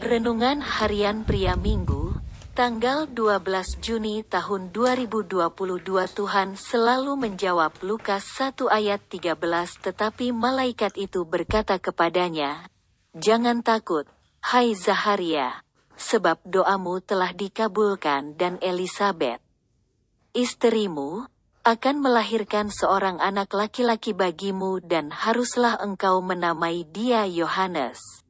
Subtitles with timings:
[0.00, 2.16] Renungan Harian Pria Minggu,
[2.56, 5.36] tanggal 12 Juni tahun 2022
[6.16, 9.36] Tuhan selalu menjawab Lukas 1 ayat 13
[9.84, 12.64] tetapi malaikat itu berkata kepadanya,
[13.12, 14.08] Jangan takut,
[14.40, 15.60] hai Zaharia,
[16.00, 19.44] sebab doamu telah dikabulkan dan Elisabeth,
[20.32, 21.28] istrimu,
[21.68, 28.21] akan melahirkan seorang anak laki-laki bagimu dan haruslah engkau menamai dia Yohanes.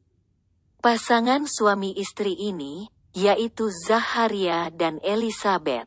[0.83, 5.87] Pasangan suami istri ini, yaitu Zaharia dan Elizabeth,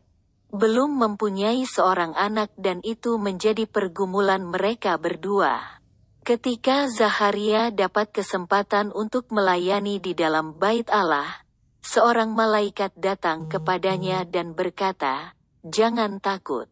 [0.56, 5.84] belum mempunyai seorang anak dan itu menjadi pergumulan mereka berdua.
[6.24, 11.44] Ketika Zaharia dapat kesempatan untuk melayani di dalam bait Allah,
[11.84, 15.36] seorang malaikat datang kepadanya dan berkata,
[15.68, 16.72] Jangan takut.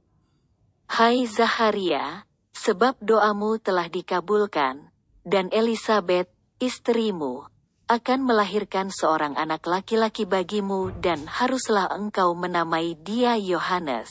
[0.87, 2.23] Hai Zaharia,
[2.55, 4.95] sebab doamu telah dikabulkan,
[5.27, 6.31] dan Elizabeth,
[6.63, 7.51] istrimu,
[7.93, 14.09] akan melahirkan seorang anak laki-laki bagimu dan haruslah engkau menamai dia Yohanes.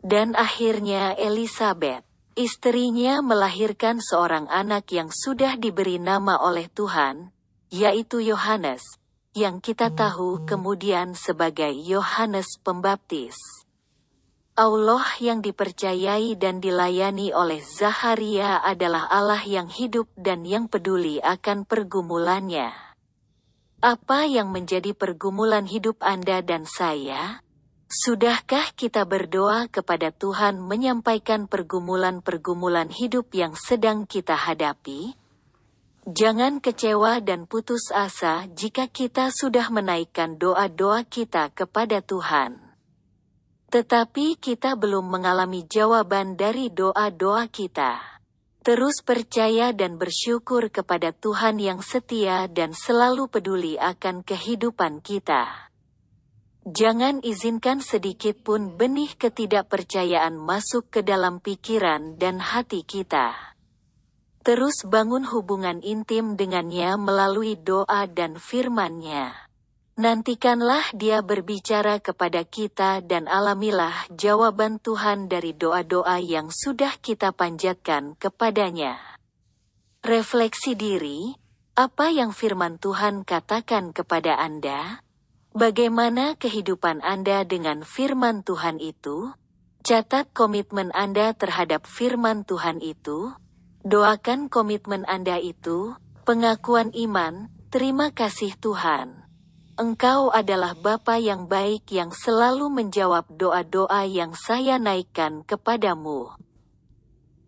[0.00, 2.00] Dan akhirnya Elizabeth,
[2.32, 7.28] istrinya melahirkan seorang anak yang sudah diberi nama oleh Tuhan,
[7.68, 8.80] yaitu Yohanes,
[9.36, 13.61] yang kita tahu kemudian sebagai Yohanes Pembaptis.
[14.52, 21.64] Allah yang dipercayai dan dilayani oleh Zaharia adalah Allah yang hidup dan yang peduli akan
[21.64, 22.68] pergumulannya.
[23.80, 27.40] Apa yang menjadi pergumulan hidup Anda dan saya?
[27.88, 35.16] Sudahkah kita berdoa kepada Tuhan menyampaikan pergumulan-pergumulan hidup yang sedang kita hadapi?
[36.04, 42.61] Jangan kecewa dan putus asa jika kita sudah menaikkan doa-doa kita kepada Tuhan.
[43.72, 48.20] Tetapi kita belum mengalami jawaban dari doa-doa kita.
[48.60, 55.72] Terus percaya dan bersyukur kepada Tuhan yang setia dan selalu peduli akan kehidupan kita.
[56.68, 63.34] Jangan izinkan sedikit pun benih ketidakpercayaan masuk ke dalam pikiran dan hati kita.
[64.46, 69.51] Terus bangun hubungan intim dengannya melalui doa dan firman-Nya.
[69.92, 78.16] Nantikanlah dia berbicara kepada kita dan alamilah jawaban Tuhan dari doa-doa yang sudah kita panjatkan
[78.16, 78.96] kepadanya.
[80.00, 81.36] Refleksi diri,
[81.76, 85.04] apa yang firman Tuhan katakan kepada Anda?
[85.52, 89.36] Bagaimana kehidupan Anda dengan firman Tuhan itu?
[89.84, 93.36] Catat komitmen Anda terhadap firman Tuhan itu.
[93.84, 95.92] Doakan komitmen Anda itu,
[96.24, 99.21] pengakuan iman, terima kasih Tuhan.
[99.82, 106.30] Engkau adalah Bapa yang baik yang selalu menjawab doa-doa yang saya naikkan kepadamu.